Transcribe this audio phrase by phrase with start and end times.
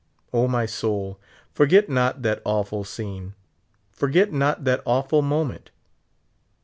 [0.33, 1.19] O, my soul,
[1.53, 3.35] forget not that awful scene;
[3.91, 5.69] forget not that awful mo ment.